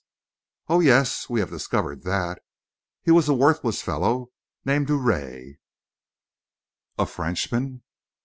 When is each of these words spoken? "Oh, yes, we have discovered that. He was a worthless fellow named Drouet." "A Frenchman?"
"Oh, 0.67 0.79
yes, 0.79 1.29
we 1.29 1.41
have 1.41 1.51
discovered 1.51 2.01
that. 2.05 2.41
He 3.03 3.11
was 3.11 3.29
a 3.29 3.35
worthless 3.35 3.83
fellow 3.83 4.31
named 4.65 4.87
Drouet." 4.87 5.57
"A 6.97 7.05
Frenchman?" 7.05 7.83